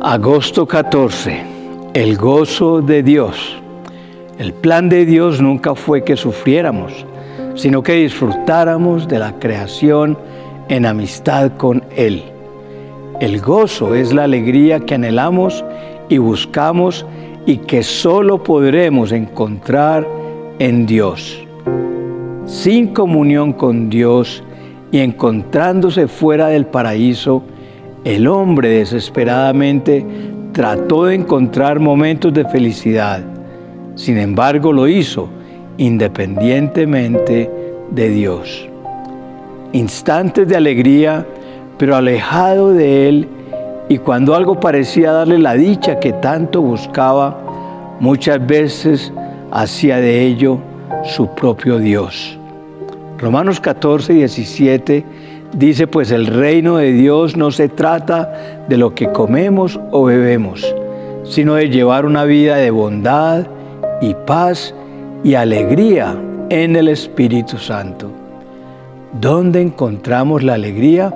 Agosto 0.00 0.64
14. 0.64 1.42
El 1.92 2.16
gozo 2.16 2.80
de 2.80 3.02
Dios. 3.02 3.60
El 4.38 4.52
plan 4.52 4.88
de 4.88 5.04
Dios 5.04 5.42
nunca 5.42 5.74
fue 5.74 6.04
que 6.04 6.14
sufriéramos, 6.14 7.04
sino 7.56 7.82
que 7.82 7.94
disfrutáramos 7.94 9.08
de 9.08 9.18
la 9.18 9.32
creación 9.40 10.16
en 10.68 10.86
amistad 10.86 11.50
con 11.56 11.82
Él. 11.96 12.22
El 13.18 13.40
gozo 13.40 13.96
es 13.96 14.12
la 14.12 14.22
alegría 14.22 14.78
que 14.78 14.94
anhelamos 14.94 15.64
y 16.08 16.18
buscamos 16.18 17.04
y 17.44 17.56
que 17.56 17.82
solo 17.82 18.44
podremos 18.44 19.10
encontrar 19.10 20.06
en 20.60 20.86
Dios. 20.86 21.44
Sin 22.46 22.94
comunión 22.94 23.52
con 23.52 23.90
Dios 23.90 24.44
y 24.92 25.00
encontrándose 25.00 26.06
fuera 26.06 26.46
del 26.46 26.66
paraíso, 26.66 27.42
el 28.04 28.26
hombre 28.26 28.68
desesperadamente 28.70 30.04
trató 30.52 31.06
de 31.06 31.14
encontrar 31.14 31.80
momentos 31.80 32.32
de 32.32 32.44
felicidad. 32.44 33.22
Sin 33.94 34.18
embargo, 34.18 34.72
lo 34.72 34.88
hizo 34.88 35.28
independientemente 35.76 37.50
de 37.90 38.08
Dios. 38.10 38.68
Instantes 39.72 40.48
de 40.48 40.56
alegría, 40.56 41.26
pero 41.76 41.96
alejado 41.96 42.72
de 42.72 43.08
Él, 43.08 43.28
y 43.88 43.98
cuando 43.98 44.34
algo 44.34 44.60
parecía 44.60 45.12
darle 45.12 45.38
la 45.38 45.54
dicha 45.54 45.98
que 45.98 46.12
tanto 46.12 46.60
buscaba, 46.60 47.38
muchas 48.00 48.44
veces 48.46 49.12
hacía 49.50 49.98
de 49.98 50.22
ello 50.22 50.58
su 51.04 51.28
propio 51.34 51.78
Dios. 51.78 52.38
Romanos 53.18 53.60
14, 53.60 54.12
17 54.12 55.04
Dice 55.52 55.86
pues 55.86 56.10
el 56.10 56.26
reino 56.26 56.76
de 56.76 56.92
Dios 56.92 57.36
no 57.36 57.50
se 57.50 57.68
trata 57.68 58.66
de 58.68 58.76
lo 58.76 58.94
que 58.94 59.10
comemos 59.12 59.80
o 59.90 60.04
bebemos, 60.04 60.74
sino 61.24 61.54
de 61.54 61.70
llevar 61.70 62.04
una 62.04 62.24
vida 62.24 62.56
de 62.56 62.70
bondad 62.70 63.46
y 64.02 64.14
paz 64.26 64.74
y 65.24 65.34
alegría 65.34 66.16
en 66.50 66.76
el 66.76 66.88
Espíritu 66.88 67.56
Santo. 67.56 68.10
¿Dónde 69.20 69.62
encontramos 69.62 70.42
la 70.42 70.54
alegría? 70.54 71.14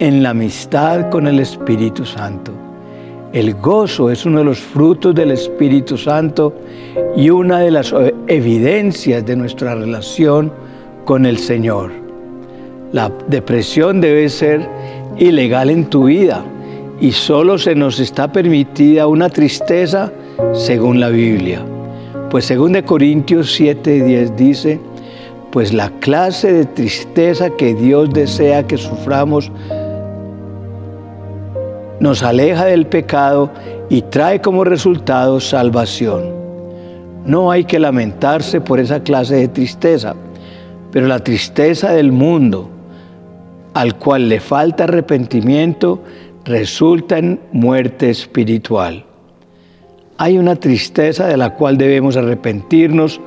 En 0.00 0.24
la 0.24 0.30
amistad 0.30 1.08
con 1.10 1.28
el 1.28 1.38
Espíritu 1.38 2.04
Santo. 2.04 2.50
El 3.32 3.54
gozo 3.54 4.10
es 4.10 4.26
uno 4.26 4.40
de 4.40 4.44
los 4.44 4.58
frutos 4.58 5.14
del 5.14 5.30
Espíritu 5.30 5.96
Santo 5.96 6.52
y 7.16 7.30
una 7.30 7.60
de 7.60 7.70
las 7.70 7.94
evidencias 8.26 9.24
de 9.24 9.36
nuestra 9.36 9.76
relación 9.76 10.52
con 11.04 11.24
el 11.24 11.38
Señor. 11.38 12.01
La 12.92 13.10
depresión 13.26 14.02
debe 14.02 14.28
ser 14.28 14.68
ilegal 15.16 15.70
en 15.70 15.86
tu 15.86 16.04
vida 16.04 16.44
y 17.00 17.12
solo 17.12 17.56
se 17.56 17.74
nos 17.74 17.98
está 17.98 18.30
permitida 18.30 19.06
una 19.06 19.30
tristeza 19.30 20.12
según 20.52 21.00
la 21.00 21.08
Biblia. 21.08 21.62
Pues 22.30 22.44
según 22.44 22.72
de 22.72 22.84
Corintios 22.84 23.58
7:10 23.58 24.36
dice, 24.36 24.80
pues 25.50 25.72
la 25.72 25.90
clase 26.00 26.52
de 26.52 26.64
tristeza 26.66 27.50
que 27.50 27.74
Dios 27.74 28.10
desea 28.10 28.66
que 28.66 28.76
suframos 28.76 29.50
nos 31.98 32.22
aleja 32.22 32.64
del 32.64 32.86
pecado 32.86 33.50
y 33.88 34.02
trae 34.02 34.40
como 34.40 34.64
resultado 34.64 35.40
salvación. 35.40 36.24
No 37.24 37.50
hay 37.50 37.64
que 37.64 37.78
lamentarse 37.78 38.60
por 38.60 38.80
esa 38.80 39.02
clase 39.02 39.36
de 39.36 39.48
tristeza, 39.48 40.14
pero 40.90 41.06
la 41.06 41.20
tristeza 41.20 41.92
del 41.92 42.10
mundo, 42.10 42.71
al 43.74 43.96
cual 43.96 44.28
le 44.28 44.40
falta 44.40 44.84
arrepentimiento 44.84 46.02
resulta 46.44 47.18
en 47.18 47.40
muerte 47.52 48.10
espiritual. 48.10 49.04
Hay 50.18 50.38
una 50.38 50.56
tristeza 50.56 51.26
de 51.26 51.36
la 51.36 51.54
cual 51.54 51.78
debemos 51.78 52.16
arrepentirnos 52.16 53.20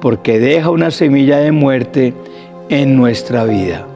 porque 0.00 0.40
deja 0.40 0.70
una 0.70 0.90
semilla 0.90 1.38
de 1.38 1.52
muerte 1.52 2.14
en 2.68 2.96
nuestra 2.96 3.44
vida. 3.44 3.86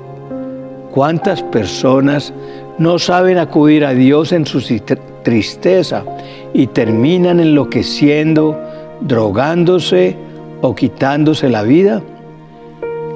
¿Cuántas 0.93 1.43
personas 1.43 2.33
no 2.79 2.99
saben 2.99 3.39
acudir 3.39 3.85
a 3.85 3.95
Dios 3.95 4.33
en 4.33 4.47
su 4.47 4.63
tristeza 5.23 6.05
y 6.53 6.67
terminan 6.69 7.41
enloqueciendo, 7.41 8.61
drogándose 9.01 10.17
o 10.61 10.75
quitándose 10.75 11.49
la 11.49 11.63
vida? 11.63 12.03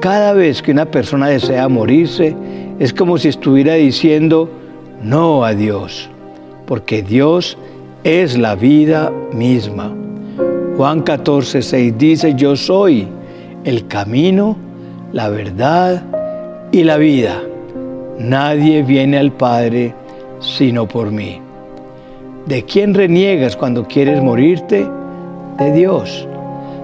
Cada 0.00 0.32
vez 0.32 0.62
que 0.62 0.72
una 0.72 0.86
persona 0.86 1.28
desea 1.28 1.68
morirse, 1.68 2.34
es 2.78 2.92
como 2.92 3.18
si 3.18 3.28
estuviera 3.28 3.74
diciendo 3.74 4.48
no 5.02 5.44
a 5.44 5.54
Dios, 5.54 6.08
porque 6.66 7.02
Dios 7.02 7.58
es 8.04 8.38
la 8.38 8.54
vida 8.54 9.12
misma. 9.32 9.94
Juan 10.76 11.02
14, 11.02 11.62
6 11.62 11.98
dice, 11.98 12.34
yo 12.34 12.54
soy 12.54 13.08
el 13.64 13.86
camino, 13.88 14.56
la 15.12 15.28
verdad 15.28 16.02
y 16.70 16.84
la 16.84 16.96
vida. 16.96 17.42
Nadie 18.18 18.82
viene 18.82 19.18
al 19.18 19.32
Padre 19.32 19.94
sino 20.40 20.86
por 20.86 21.10
mí. 21.10 21.40
¿De 22.46 22.64
quién 22.64 22.94
reniegas 22.94 23.56
cuando 23.56 23.86
quieres 23.86 24.22
morirte? 24.22 24.86
De 25.58 25.72
Dios. 25.72 26.26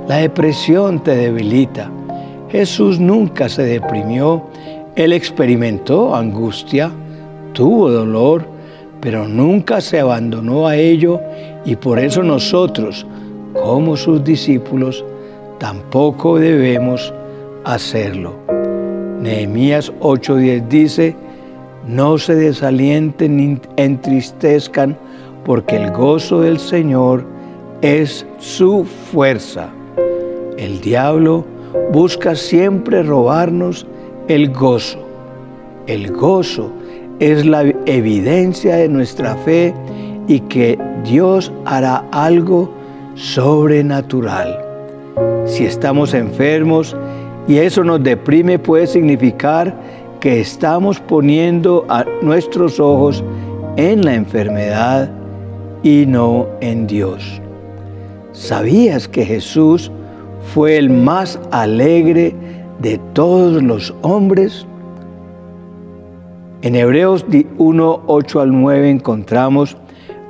La 0.09 0.17
depresión 0.17 1.03
te 1.03 1.15
debilita. 1.15 1.91
Jesús 2.51 3.01
nunca 3.01 3.49
se 3.49 3.63
deprimió 3.63 4.45
él 4.97 5.13
experimentó 5.13 6.15
angustia, 6.15 6.91
tuvo 7.53 7.91
dolor, 7.91 8.45
pero 9.01 9.27
nunca 9.29 9.81
se 9.81 10.01
abandonó 10.01 10.67
a 10.67 10.77
ello 10.77 11.21
y 11.65 11.77
por 11.77 11.99
eso 11.99 12.23
nosotros, 12.23 13.07
como 13.53 13.97
sus 13.97 14.23
discípulos, 14.23 15.05
tampoco 15.59 16.39
debemos 16.39 17.13
hacerlo. 17.65 18.35
Nehemías 19.21 19.93
8:10 20.01 20.69
dice, 20.69 21.17
no 21.87 22.17
se 22.19 22.35
desalienten 22.35 23.37
ni 23.37 23.61
entristezcan, 23.77 24.97
porque 25.45 25.77
el 25.77 25.91
gozo 25.91 26.41
del 26.41 26.59
Señor 26.59 27.25
es 27.83 28.27
su 28.39 28.85
fuerza. 28.85 29.69
El 30.57 30.81
diablo 30.81 31.45
busca 31.93 32.35
siempre 32.35 33.03
robarnos 33.03 33.87
el 34.29 34.53
gozo. 34.53 34.99
El 35.87 36.11
gozo 36.13 36.71
es 37.21 37.45
la 37.45 37.63
evidencia 37.87 38.77
de 38.77 38.89
nuestra 38.89 39.37
fe 39.37 39.75
y 40.27 40.41
que 40.41 40.79
Dios 41.05 41.53
hará 41.67 42.05
algo 42.11 42.73
sobrenatural. 43.15 44.59
Si 45.45 45.65
estamos 45.65 46.15
enfermos 46.15 46.97
y 47.47 47.59
eso 47.59 47.85
nos 47.85 48.03
deprime, 48.03 48.59
puede 48.59 48.87
significar 48.87 49.75
que 50.21 50.41
estamos 50.41 51.01
poniendo 51.01 51.85
a 51.91 52.05
nuestros 52.23 52.81
ojos 52.81 53.23
en 53.77 54.05
la 54.05 54.15
enfermedad 54.15 55.11
y 55.83 56.07
no 56.07 56.47
en 56.63 56.87
Dios. 56.87 57.43
¿Sabías 58.33 59.07
que 59.07 59.27
Jesús 59.27 59.93
fue 60.55 60.79
el 60.79 60.89
más 60.89 61.39
alegre 61.51 62.35
de 62.81 62.99
todos 63.13 63.63
los 63.63 63.95
hombres. 64.03 64.67
En 66.63 66.75
Hebreos 66.75 67.25
1, 67.59 68.03
8 68.07 68.41
al 68.41 68.53
9 68.53 68.91
encontramos, 68.91 69.77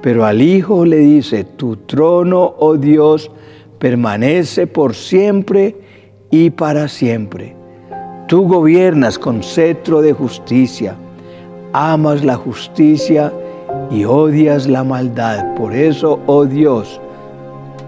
pero 0.02 0.24
al 0.26 0.42
Hijo 0.42 0.84
le 0.84 0.98
dice, 0.98 1.44
tu 1.44 1.76
trono, 1.76 2.54
oh 2.58 2.76
Dios, 2.76 3.30
permanece 3.78 4.66
por 4.66 4.94
siempre 4.94 5.76
y 6.30 6.50
para 6.50 6.88
siempre. 6.88 7.54
Tú 8.28 8.48
gobiernas 8.48 9.18
con 9.18 9.42
cetro 9.42 10.00
de 10.00 10.12
justicia, 10.12 10.96
amas 11.72 12.24
la 12.24 12.36
justicia 12.36 13.32
y 13.90 14.04
odias 14.04 14.66
la 14.66 14.82
maldad. 14.84 15.54
Por 15.54 15.74
eso, 15.74 16.20
oh 16.26 16.46
Dios, 16.46 17.00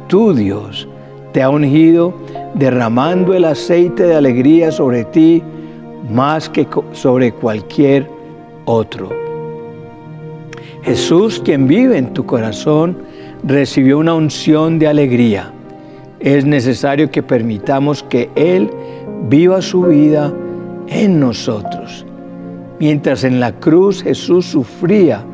tu 0.08 0.34
Dios, 0.34 0.88
te 1.32 1.42
ha 1.42 1.50
ungido 1.50 2.14
derramando 2.56 3.34
el 3.34 3.44
aceite 3.44 4.04
de 4.04 4.14
alegría 4.14 4.72
sobre 4.72 5.04
ti 5.04 5.42
más 6.10 6.48
que 6.48 6.66
sobre 6.92 7.32
cualquier 7.32 8.08
otro. 8.64 9.10
Jesús, 10.82 11.40
quien 11.44 11.66
vive 11.66 11.98
en 11.98 12.12
tu 12.12 12.24
corazón, 12.24 12.96
recibió 13.42 13.98
una 13.98 14.14
unción 14.14 14.78
de 14.78 14.88
alegría. 14.88 15.52
Es 16.20 16.44
necesario 16.44 17.10
que 17.10 17.22
permitamos 17.22 18.02
que 18.04 18.30
Él 18.36 18.70
viva 19.28 19.60
su 19.60 19.82
vida 19.82 20.32
en 20.88 21.20
nosotros. 21.20 22.06
Mientras 22.78 23.24
en 23.24 23.40
la 23.40 23.52
cruz 23.52 24.02
Jesús 24.02 24.46
sufría 24.46 25.24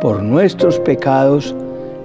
por 0.00 0.22
nuestros 0.22 0.78
pecados, 0.80 1.54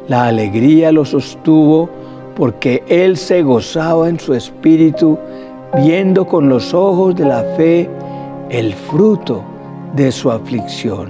la 0.08 0.28
alegría 0.28 0.92
lo 0.92 1.06
sostuvo 1.06 1.90
porque 2.38 2.84
Él 2.88 3.18
se 3.18 3.42
gozaba 3.42 4.08
en 4.08 4.20
su 4.20 4.36
espíritu 4.36 5.18
viendo 5.84 6.26
con 6.28 6.48
los 6.48 6.72
ojos 6.72 7.16
de 7.16 7.26
la 7.26 7.44
fe 7.58 7.90
el 8.50 8.74
fruto 8.74 9.44
de 9.96 10.12
su 10.12 10.30
aflicción. 10.30 11.10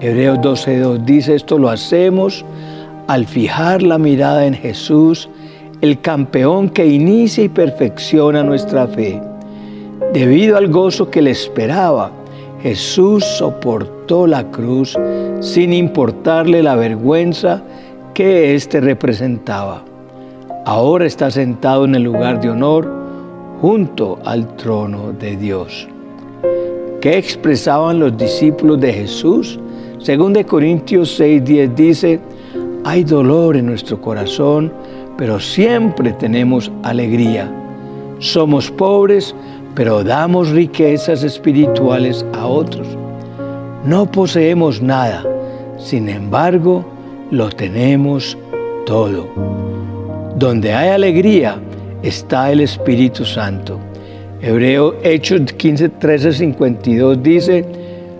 Hebreos 0.00 0.38
12.2 0.38 1.04
dice, 1.04 1.36
esto 1.36 1.56
lo 1.56 1.68
hacemos 1.68 2.44
al 3.06 3.26
fijar 3.26 3.82
la 3.82 3.96
mirada 3.96 4.44
en 4.44 4.54
Jesús, 4.54 5.28
el 5.80 6.00
campeón 6.00 6.68
que 6.68 6.84
inicia 6.84 7.44
y 7.44 7.48
perfecciona 7.48 8.42
nuestra 8.42 8.88
fe. 8.88 9.20
Debido 10.12 10.56
al 10.56 10.68
gozo 10.68 11.10
que 11.10 11.22
le 11.22 11.30
esperaba, 11.30 12.10
Jesús 12.60 13.24
soportó 13.24 14.26
la 14.26 14.50
cruz 14.50 14.98
sin 15.40 15.72
importarle 15.72 16.62
la 16.62 16.74
vergüenza 16.74 17.62
que 18.14 18.54
éste 18.54 18.80
representaba. 18.80 19.84
Ahora 20.66 21.04
está 21.04 21.30
sentado 21.30 21.84
en 21.84 21.94
el 21.94 22.04
lugar 22.04 22.40
de 22.40 22.48
honor 22.48 22.90
junto 23.60 24.18
al 24.24 24.56
trono 24.56 25.12
de 25.12 25.36
Dios. 25.36 25.86
¿Qué 27.02 27.18
expresaban 27.18 28.00
los 28.00 28.16
discípulos 28.16 28.80
de 28.80 28.90
Jesús? 28.90 29.60
Según 29.98 30.32
de 30.32 30.46
Corintios 30.46 31.20
6:10 31.20 31.74
dice, 31.74 32.20
hay 32.82 33.04
dolor 33.04 33.58
en 33.58 33.66
nuestro 33.66 34.00
corazón, 34.00 34.72
pero 35.18 35.38
siempre 35.38 36.14
tenemos 36.14 36.72
alegría. 36.82 37.46
Somos 38.18 38.70
pobres, 38.70 39.34
pero 39.74 40.02
damos 40.02 40.48
riquezas 40.48 41.24
espirituales 41.24 42.24
a 42.32 42.46
otros. 42.46 42.88
No 43.84 44.10
poseemos 44.10 44.80
nada, 44.80 45.26
sin 45.76 46.08
embargo, 46.08 46.86
lo 47.30 47.50
tenemos 47.50 48.38
todo. 48.86 49.73
Donde 50.36 50.74
hay 50.74 50.88
alegría 50.88 51.60
está 52.02 52.50
el 52.50 52.60
Espíritu 52.60 53.24
Santo. 53.24 53.78
Hebreo 54.42 54.96
Hechos 55.04 55.52
15, 55.52 55.90
13, 55.90 56.32
52 56.32 57.22
dice, 57.22 57.64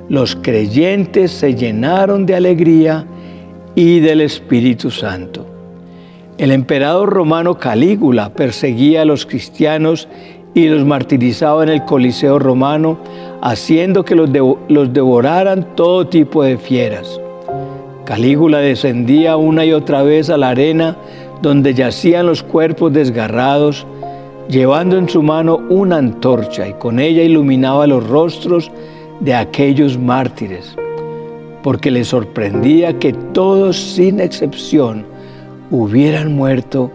los 0.08 0.36
creyentes 0.36 1.32
se 1.32 1.54
llenaron 1.54 2.24
de 2.24 2.36
alegría 2.36 3.04
y 3.74 3.98
del 3.98 4.20
Espíritu 4.20 4.92
Santo. 4.92 5.44
El 6.38 6.52
emperador 6.52 7.10
romano 7.10 7.58
Calígula 7.58 8.32
perseguía 8.32 9.02
a 9.02 9.04
los 9.04 9.26
cristianos 9.26 10.08
y 10.54 10.68
los 10.68 10.84
martirizaba 10.84 11.64
en 11.64 11.68
el 11.68 11.84
Coliseo 11.84 12.38
romano, 12.38 12.98
haciendo 13.42 14.04
que 14.04 14.14
los, 14.14 14.30
los 14.68 14.92
devoraran 14.92 15.74
todo 15.74 16.06
tipo 16.06 16.44
de 16.44 16.58
fieras. 16.58 17.20
Calígula 18.04 18.58
descendía 18.58 19.36
una 19.36 19.64
y 19.64 19.72
otra 19.72 20.02
vez 20.02 20.30
a 20.30 20.36
la 20.36 20.50
arena 20.50 20.96
donde 21.44 21.74
yacían 21.74 22.26
los 22.26 22.42
cuerpos 22.42 22.92
desgarrados, 22.92 23.86
llevando 24.48 24.96
en 24.96 25.08
su 25.08 25.22
mano 25.22 25.60
una 25.68 25.98
antorcha 25.98 26.66
y 26.66 26.72
con 26.74 26.98
ella 26.98 27.22
iluminaba 27.22 27.86
los 27.86 28.08
rostros 28.08 28.70
de 29.20 29.34
aquellos 29.34 29.98
mártires, 29.98 30.74
porque 31.62 31.90
le 31.90 32.02
sorprendía 32.04 32.98
que 32.98 33.12
todos 33.32 33.76
sin 33.76 34.20
excepción 34.20 35.04
hubieran 35.70 36.34
muerto 36.34 36.90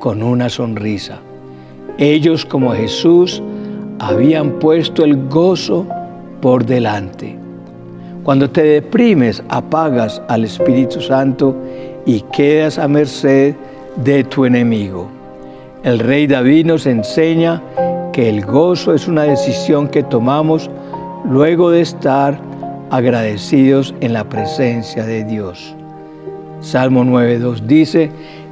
con 0.00 0.22
una 0.22 0.48
sonrisa. 0.48 1.20
Ellos 1.96 2.44
como 2.44 2.72
Jesús 2.72 3.40
habían 4.00 4.58
puesto 4.58 5.04
el 5.04 5.28
gozo 5.28 5.86
por 6.40 6.66
delante. 6.66 7.36
Cuando 8.24 8.50
te 8.50 8.62
deprimes, 8.64 9.42
apagas 9.48 10.20
al 10.28 10.44
Espíritu 10.44 11.00
Santo 11.00 11.54
y 12.04 12.20
quedas 12.32 12.78
a 12.78 12.88
merced 12.88 13.54
de 13.96 14.24
tu 14.24 14.44
enemigo. 14.44 15.08
El 15.84 15.98
rey 15.98 16.26
David 16.26 16.66
nos 16.66 16.86
enseña 16.86 17.62
que 18.12 18.28
el 18.28 18.44
gozo 18.44 18.94
es 18.94 19.08
una 19.08 19.24
decisión 19.24 19.88
que 19.88 20.02
tomamos 20.02 20.70
luego 21.24 21.70
de 21.70 21.80
estar 21.80 22.38
agradecidos 22.90 23.94
en 24.00 24.12
la 24.12 24.24
presencia 24.24 25.04
de 25.04 25.24
Dios. 25.24 25.74
Salmo 26.60 27.04
9.2 27.04 27.60
dice, 27.60 28.10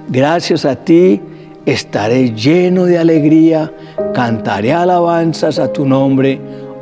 gracias 0.08 0.64
a 0.64 0.76
ti 0.76 1.20
estaré 1.66 2.34
lleno 2.34 2.84
de 2.84 2.98
alegría, 2.98 3.72
cantaré 4.14 4.72
alabanzas 4.72 5.58
a 5.58 5.72
tu 5.72 5.86
nombre, 5.86 6.40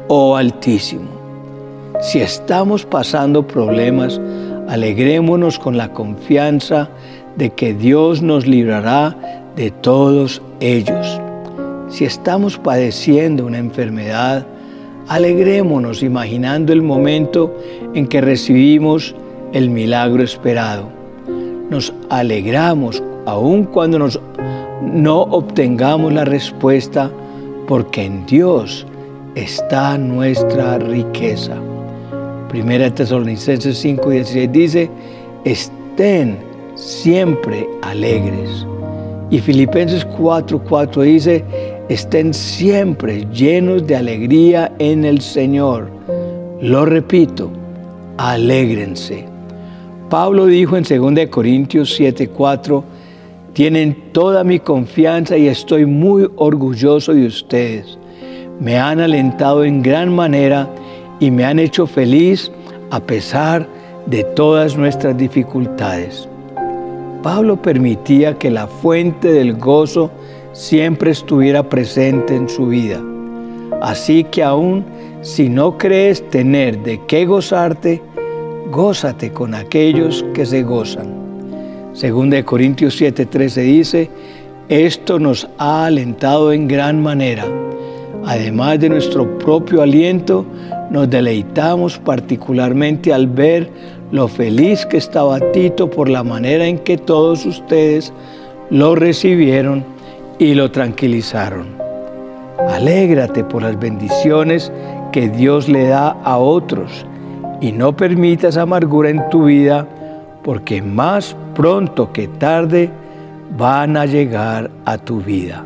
oh 0.09 0.37
Altísimo. 0.37 1.19
Si 2.01 2.21
estamos 2.21 2.87
pasando 2.87 3.47
problemas, 3.47 4.21
alegrémonos 4.69 5.59
con 5.59 5.77
la 5.77 5.93
confianza 5.93 6.89
de 7.39 7.51
que 7.51 7.73
Dios 7.73 8.21
nos 8.21 8.47
librará 8.47 9.17
de 9.57 9.71
todos 9.71 10.43
ellos. 10.61 11.21
Si 11.89 12.05
estamos 12.05 12.59
padeciendo 12.59 13.47
una 13.47 13.59
enfermedad, 13.59 14.45
alegrémonos 15.07 16.03
imaginando 16.03 16.73
el 16.73 16.83
momento 16.83 17.57
en 17.95 18.09
que 18.09 18.21
recibimos 18.21 19.15
el 19.53 19.71
milagro 19.71 20.23
esperado. 20.23 20.91
Nos 21.71 21.95
alegramos 22.11 23.03
aun 23.25 23.65
cuando 23.65 23.99
nos, 23.99 24.21
no 24.83 25.23
obtengamos 25.23 26.13
la 26.13 26.25
respuesta, 26.25 27.11
porque 27.67 28.05
en 28.05 28.27
Dios 28.27 28.87
está 29.35 29.97
nuestra 29.97 30.79
riqueza. 30.79 31.55
Primera 32.49 32.93
Tesalonicenses 32.93 33.85
5:16 33.85 34.51
dice, 34.51 34.91
estén 35.45 36.48
siempre 36.79 37.69
alegres. 37.83 38.67
Y 39.31 39.41
Filipenses 39.41 40.07
4:4 40.07 41.03
dice, 41.03 41.45
estén 41.89 42.33
siempre 42.33 43.27
llenos 43.33 43.87
de 43.87 43.97
alegría 43.97 44.73
en 44.79 45.05
el 45.05 45.21
Señor. 45.21 45.91
Lo 46.63 46.85
repito, 46.85 47.51
alégrense. 48.17 49.27
Pablo 50.09 50.47
dijo 50.47 50.77
en 50.77 50.85
2 50.85 51.29
Corintios 51.29 51.99
7:4, 51.99 52.83
tienen 53.53 54.13
toda 54.13 54.45
mi 54.45 54.61
confianza 54.61 55.37
y 55.37 55.49
estoy 55.49 55.85
muy 55.85 56.29
orgulloso 56.37 57.13
de 57.13 57.27
ustedes. 57.27 57.99
Me 58.61 58.79
han 58.79 59.01
alentado 59.01 59.65
en 59.65 59.83
gran 59.83 60.15
manera 60.15 60.69
y 61.21 61.31
me 61.31 61.45
han 61.45 61.59
hecho 61.59 61.87
feliz 61.87 62.51
a 62.91 63.01
pesar 63.01 63.69
de 64.07 64.25
todas 64.25 64.77
nuestras 64.77 65.17
dificultades. 65.19 66.29
Pablo 67.23 67.61
permitía 67.61 68.39
que 68.39 68.51
la 68.51 68.67
fuente 68.67 69.33
del 69.33 69.55
gozo 69.55 70.11
siempre 70.53 71.11
estuviera 71.11 71.69
presente 71.69 72.35
en 72.35 72.49
su 72.49 72.67
vida. 72.67 73.03
Así 73.81 74.25
que 74.25 74.43
aún 74.43 74.85
si 75.21 75.49
no 75.49 75.77
crees 75.77 76.29
tener 76.31 76.83
de 76.83 77.01
qué 77.07 77.27
gozarte, 77.27 78.01
gózate 78.71 79.33
con 79.33 79.55
aquellos 79.55 80.25
que 80.33 80.47
se 80.47 80.63
gozan. 80.63 81.13
Según 81.93 82.31
de 82.31 82.45
Corintios 82.45 83.01
7:13 83.01 83.63
dice, 83.63 84.11
esto 84.69 85.19
nos 85.19 85.49
ha 85.59 85.87
alentado 85.87 86.53
en 86.53 86.69
gran 86.69 87.03
manera. 87.03 87.47
Además 88.25 88.79
de 88.79 88.91
nuestro 88.91 89.39
propio 89.39 89.83
aliento, 89.83 90.45
nos 90.91 91.09
deleitamos 91.11 91.99
particularmente 91.99 93.13
al 93.13 93.27
ver 93.27 93.71
lo 94.11 94.29
feliz 94.29 94.87
que 94.87 94.97
estaba 94.97 95.39
Tito 95.53 95.91
por 95.91 96.09
la 96.09 96.25
manera 96.25 96.67
en 96.67 96.79
que 96.79 96.97
todos 96.97 97.45
ustedes 97.45 98.13
lo 98.71 98.95
recibieron 98.95 99.85
y 100.39 100.55
lo 100.55 100.71
tranquilizaron. 100.71 101.67
Alégrate 102.71 103.45
por 103.45 103.63
las 103.63 103.79
bendiciones 103.79 104.73
que 105.13 105.29
Dios 105.29 105.69
le 105.69 105.89
da 105.89 106.17
a 106.25 106.39
otros 106.39 107.07
y 107.61 107.73
no 107.73 107.97
permitas 107.97 108.57
amargura 108.57 109.11
en 109.11 109.29
tu 109.31 109.45
vida 109.45 109.87
porque 110.43 110.81
más 110.81 111.37
pronto 111.55 112.13
que 112.13 112.29
tarde 112.29 112.91
van 113.57 113.97
a 113.97 114.07
llegar 114.07 114.71
a 114.85 114.99
tu 114.99 115.21
vida. 115.21 115.65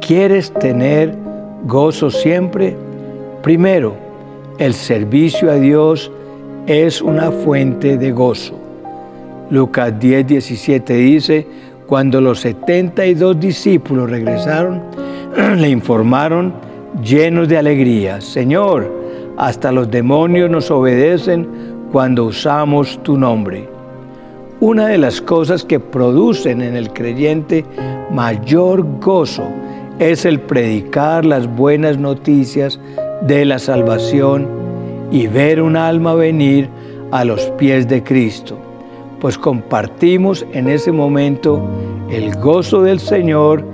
¿Quieres 0.00 0.52
tener 0.52 1.16
gozo 1.64 2.10
siempre? 2.10 2.76
Primero, 3.42 3.94
el 4.58 4.74
servicio 4.74 5.50
a 5.50 5.54
Dios 5.54 6.10
es 6.66 7.02
una 7.02 7.30
fuente 7.30 7.98
de 7.98 8.12
gozo. 8.12 8.54
Lucas 9.50 9.98
10, 9.98 10.26
17 10.26 10.94
dice, 10.94 11.46
cuando 11.86 12.20
los 12.20 12.40
72 12.40 13.38
discípulos 13.38 14.08
regresaron, 14.08 14.82
le 15.56 15.68
informaron 15.68 16.52
llenos 17.02 17.48
de 17.48 17.58
alegría, 17.58 18.20
Señor, 18.20 18.90
hasta 19.36 19.72
los 19.72 19.90
demonios 19.90 20.48
nos 20.48 20.70
obedecen 20.70 21.48
cuando 21.90 22.26
usamos 22.26 23.02
tu 23.02 23.18
nombre. 23.18 23.68
Una 24.60 24.86
de 24.86 24.98
las 24.98 25.20
cosas 25.20 25.64
que 25.64 25.80
producen 25.80 26.62
en 26.62 26.76
el 26.76 26.92
creyente 26.92 27.64
mayor 28.12 28.86
gozo 29.00 29.48
es 29.98 30.24
el 30.24 30.38
predicar 30.38 31.24
las 31.24 31.48
buenas 31.48 31.98
noticias 31.98 32.78
de 33.22 33.44
la 33.44 33.58
salvación 33.58 34.61
y 35.12 35.28
ver 35.28 35.62
un 35.62 35.76
alma 35.76 36.14
venir 36.14 36.68
a 37.12 37.24
los 37.24 37.42
pies 37.52 37.86
de 37.86 38.02
Cristo 38.02 38.58
pues 39.22 39.38
compartimos 39.38 40.44
en 40.52 40.68
ese 40.68 40.90
momento 40.90 41.64
el 42.10 42.34
gozo 42.34 42.82
del 42.82 42.98
Señor 42.98 43.64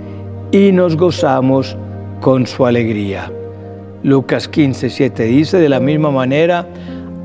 y 0.53 0.73
nos 0.73 0.95
gozamos 0.95 1.75
con 2.21 2.47
su 2.47 2.67
alegría. 2.67 3.33
Lucas 4.03 4.47
15, 4.47 4.91
7 4.91 5.25
dice, 5.25 5.57
de 5.57 5.71
la 5.71 5.81
misma 5.81 6.11
manera, 6.11 6.69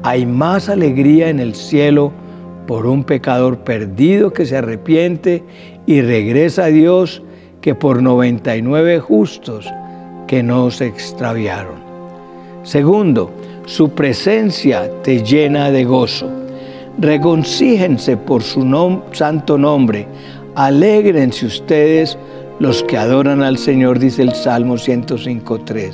Hay 0.03 0.25
más 0.25 0.69
alegría 0.69 1.27
en 1.27 1.41
el 1.41 1.53
cielo 1.53 2.13
por 2.65 2.85
un 2.85 3.03
pecador 3.03 3.57
perdido 3.57 4.31
que 4.31 4.45
se 4.45 4.55
arrepiente 4.55 5.43
y 5.85 5.99
regresa 5.99 6.65
a 6.65 6.67
Dios 6.67 7.21
que 7.59 7.75
por 7.75 8.01
99 8.01 9.01
justos 9.01 9.69
que 10.27 10.43
no 10.43 10.71
se 10.71 10.87
extraviaron. 10.87 11.75
Segundo, 12.63 13.31
su 13.65 13.89
presencia 13.91 14.89
te 15.03 15.23
llena 15.23 15.71
de 15.71 15.83
gozo. 15.85 16.29
Regoncíjense 16.97 18.17
por 18.17 18.43
su 18.43 18.61
santo 19.11 19.57
nombre. 19.57 20.07
Alégrense 20.55 21.45
ustedes 21.45 22.17
los 22.59 22.83
que 22.83 22.97
adoran 22.97 23.41
al 23.41 23.57
Señor, 23.57 23.99
dice 23.99 24.21
el 24.21 24.33
Salmo 24.33 24.75
105.3. 24.75 25.93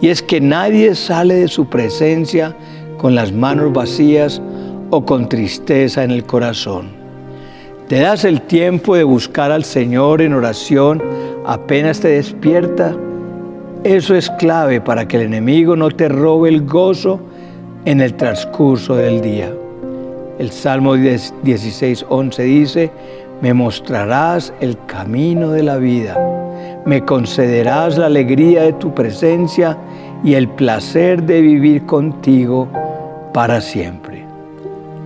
Y 0.00 0.08
es 0.08 0.22
que 0.22 0.40
nadie 0.40 0.94
sale 0.94 1.34
de 1.34 1.48
su 1.48 1.66
presencia 1.66 2.56
con 2.98 3.14
las 3.14 3.32
manos 3.32 3.72
vacías 3.72 4.42
o 4.90 5.04
con 5.04 5.28
tristeza 5.28 6.04
en 6.04 6.10
el 6.10 6.24
corazón. 6.24 6.88
Te 7.88 8.00
das 8.00 8.24
el 8.24 8.40
tiempo 8.42 8.96
de 8.96 9.04
buscar 9.04 9.52
al 9.52 9.64
Señor 9.64 10.22
en 10.22 10.32
oración 10.32 11.02
apenas 11.44 12.00
te 12.00 12.08
despierta. 12.08 12.96
Eso 13.84 14.14
es 14.14 14.30
clave 14.30 14.80
para 14.80 15.06
que 15.06 15.18
el 15.18 15.24
enemigo 15.24 15.76
no 15.76 15.90
te 15.90 16.08
robe 16.08 16.48
el 16.48 16.64
gozo 16.64 17.20
en 17.84 18.00
el 18.00 18.14
transcurso 18.14 18.96
del 18.96 19.20
día. 19.20 19.52
El 20.38 20.50
Salmo 20.50 20.96
16.11 20.96 22.42
dice, 22.44 22.90
me 23.42 23.52
mostrarás 23.52 24.54
el 24.62 24.78
camino 24.86 25.50
de 25.50 25.64
la 25.64 25.76
vida, 25.76 26.16
me 26.86 27.04
concederás 27.04 27.98
la 27.98 28.06
alegría 28.06 28.62
de 28.62 28.72
tu 28.72 28.94
presencia 28.94 29.76
y 30.24 30.32
el 30.32 30.48
placer 30.48 31.22
de 31.22 31.42
vivir 31.42 31.84
contigo 31.84 32.66
para 33.34 33.60
siempre. 33.60 34.24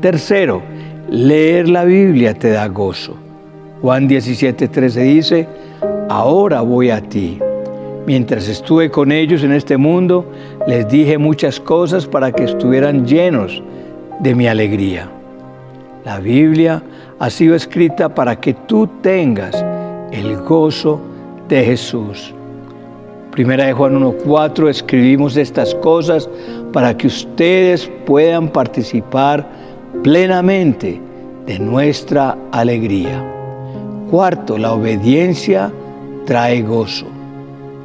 Tercero, 0.00 0.62
leer 1.10 1.68
la 1.68 1.82
Biblia 1.82 2.32
te 2.32 2.50
da 2.50 2.68
gozo. 2.68 3.16
Juan 3.82 4.08
17:13 4.08 5.02
dice, 5.02 5.48
ahora 6.08 6.60
voy 6.60 6.90
a 6.90 7.00
ti. 7.00 7.40
Mientras 8.08 8.48
estuve 8.48 8.90
con 8.90 9.12
ellos 9.12 9.42
en 9.42 9.52
este 9.52 9.76
mundo, 9.76 10.24
les 10.66 10.88
dije 10.88 11.18
muchas 11.18 11.60
cosas 11.60 12.06
para 12.06 12.32
que 12.32 12.44
estuvieran 12.44 13.06
llenos 13.06 13.62
de 14.20 14.34
mi 14.34 14.46
alegría. 14.46 15.10
La 16.06 16.18
Biblia 16.18 16.82
ha 17.18 17.28
sido 17.28 17.54
escrita 17.54 18.08
para 18.14 18.40
que 18.40 18.54
tú 18.54 18.88
tengas 19.02 19.62
el 20.10 20.38
gozo 20.38 20.98
de 21.50 21.62
Jesús. 21.62 22.32
Primera 23.30 23.66
de 23.66 23.74
Juan 23.74 24.00
1.4 24.00 24.70
escribimos 24.70 25.36
estas 25.36 25.74
cosas 25.74 26.30
para 26.72 26.96
que 26.96 27.08
ustedes 27.08 27.90
puedan 28.06 28.48
participar 28.48 29.46
plenamente 30.02 30.98
de 31.44 31.58
nuestra 31.58 32.38
alegría. 32.52 33.22
Cuarto, 34.10 34.56
la 34.56 34.72
obediencia 34.72 35.70
trae 36.24 36.62
gozo. 36.62 37.17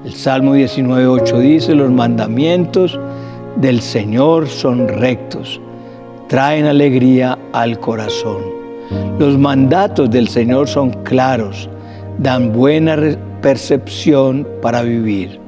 El 0.05 0.15
Salmo 0.15 0.53
19.8 0.53 1.39
dice, 1.39 1.73
los 1.73 1.89
mandamientos 1.89 2.99
del 3.55 3.79
Señor 3.79 4.49
son 4.49 4.89
rectos, 4.89 5.61
traen 6.27 6.65
alegría 6.65 7.39
al 7.53 7.79
corazón. 7.79 8.41
Los 9.17 9.37
mandatos 9.37 10.11
del 10.11 10.27
Señor 10.27 10.67
son 10.67 10.91
claros, 11.03 11.69
dan 12.17 12.51
buena 12.51 12.97
percepción 13.41 14.45
para 14.61 14.81
vivir. 14.81 15.39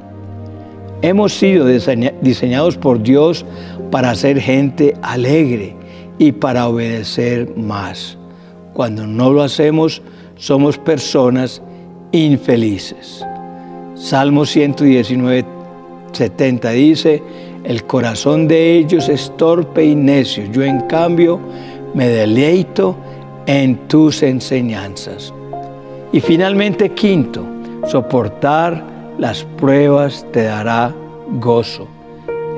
Hemos 1.02 1.34
sido 1.34 1.66
diseñados 1.66 2.78
por 2.78 3.02
Dios 3.02 3.44
para 3.90 4.14
ser 4.14 4.40
gente 4.40 4.94
alegre 5.02 5.76
y 6.18 6.32
para 6.32 6.66
obedecer 6.66 7.54
más. 7.58 8.16
Cuando 8.72 9.06
no 9.06 9.30
lo 9.30 9.42
hacemos, 9.42 10.00
somos 10.36 10.78
personas 10.78 11.60
infelices. 12.12 13.22
Salmo 13.96 14.44
119, 14.44 15.46
70 16.12 16.70
dice, 16.70 17.22
el 17.64 17.84
corazón 17.84 18.46
de 18.46 18.76
ellos 18.76 19.08
es 19.08 19.34
torpe 19.38 19.86
y 19.86 19.94
necio, 19.94 20.44
yo 20.52 20.62
en 20.62 20.80
cambio 20.82 21.40
me 21.94 22.06
deleito 22.06 22.94
en 23.46 23.88
tus 23.88 24.22
enseñanzas. 24.22 25.32
Y 26.12 26.20
finalmente, 26.20 26.90
quinto, 26.90 27.42
soportar 27.86 28.84
las 29.18 29.44
pruebas 29.56 30.26
te 30.30 30.42
dará 30.42 30.94
gozo. 31.40 31.88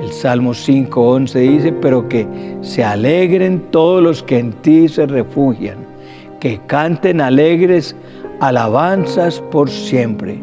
El 0.01 0.11
Salmo 0.11 0.51
5.11 0.51 1.33
dice, 1.39 1.71
pero 1.71 2.09
que 2.09 2.27
se 2.61 2.83
alegren 2.83 3.61
todos 3.71 4.03
los 4.03 4.21
que 4.21 4.39
en 4.39 4.51
ti 4.51 4.89
se 4.89 5.05
refugian, 5.05 5.77
que 6.41 6.59
canten 6.67 7.21
alegres 7.21 7.95
alabanzas 8.41 9.39
por 9.51 9.69
siempre. 9.69 10.41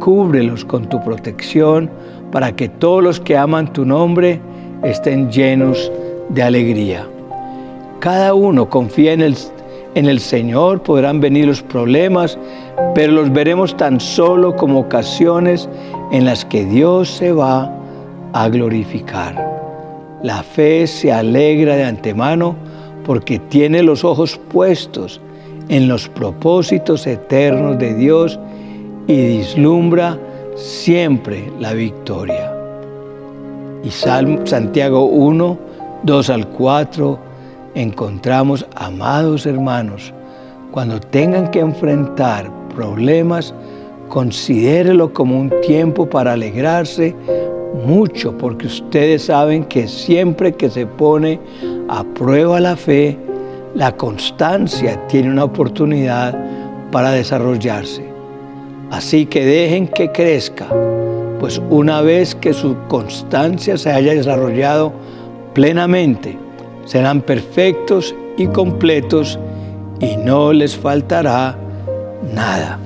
Cúbrelos 0.00 0.64
con 0.64 0.88
tu 0.88 1.02
protección 1.02 1.90
para 2.32 2.54
que 2.54 2.68
todos 2.68 3.02
los 3.02 3.20
que 3.20 3.36
aman 3.36 3.72
tu 3.72 3.84
nombre 3.84 4.40
estén 4.82 5.30
llenos 5.30 5.90
de 6.28 6.42
alegría. 6.42 7.06
Cada 8.00 8.34
uno 8.34 8.68
confía 8.68 9.12
en 9.12 9.22
el 9.22 9.36
en 9.94 10.06
el 10.06 10.18
Señor 10.18 10.82
podrán 10.82 11.20
venir 11.20 11.46
los 11.46 11.62
problemas, 11.62 12.36
pero 12.96 13.12
los 13.12 13.32
veremos 13.32 13.76
tan 13.76 14.00
solo 14.00 14.56
como 14.56 14.80
ocasiones 14.80 15.68
en 16.10 16.24
las 16.24 16.44
que 16.44 16.64
Dios 16.64 17.08
se 17.08 17.32
va 17.32 17.72
a 18.32 18.48
glorificar. 18.48 19.36
La 20.22 20.42
fe 20.42 20.88
se 20.88 21.12
alegra 21.12 21.76
de 21.76 21.84
antemano 21.84 22.56
porque 23.04 23.38
tiene 23.38 23.84
los 23.84 24.04
ojos 24.04 24.40
puestos 24.50 25.20
en 25.68 25.86
los 25.86 26.08
propósitos 26.08 27.06
eternos 27.06 27.78
de 27.78 27.94
Dios 27.94 28.40
y 29.06 29.38
vislumbra 29.38 30.18
siempre 30.54 31.52
la 31.60 31.72
victoria. 31.72 32.52
Y 33.82 33.90
Santiago 33.90 35.04
1, 35.04 35.58
2 36.04 36.30
al 36.30 36.48
4 36.48 37.18
encontramos, 37.74 38.66
amados 38.76 39.46
hermanos, 39.46 40.12
cuando 40.70 41.00
tengan 41.00 41.50
que 41.50 41.60
enfrentar 41.60 42.50
problemas, 42.74 43.54
considérelo 44.08 45.12
como 45.12 45.38
un 45.38 45.52
tiempo 45.60 46.08
para 46.08 46.32
alegrarse 46.32 47.14
mucho, 47.84 48.36
porque 48.38 48.66
ustedes 48.66 49.24
saben 49.24 49.64
que 49.64 49.88
siempre 49.88 50.52
que 50.52 50.70
se 50.70 50.86
pone 50.86 51.40
a 51.88 52.04
prueba 52.04 52.60
la 52.60 52.76
fe, 52.76 53.18
la 53.74 53.92
constancia 53.96 55.06
tiene 55.08 55.30
una 55.30 55.44
oportunidad 55.44 56.38
para 56.90 57.10
desarrollarse. 57.10 58.03
Así 58.90 59.26
que 59.26 59.44
dejen 59.44 59.88
que 59.88 60.12
crezca, 60.12 60.68
pues 61.40 61.60
una 61.70 62.00
vez 62.00 62.34
que 62.34 62.52
su 62.52 62.76
constancia 62.88 63.76
se 63.76 63.90
haya 63.90 64.12
desarrollado 64.12 64.92
plenamente, 65.52 66.38
serán 66.84 67.20
perfectos 67.22 68.14
y 68.36 68.46
completos 68.46 69.38
y 70.00 70.16
no 70.16 70.52
les 70.52 70.76
faltará 70.76 71.56
nada. 72.34 72.78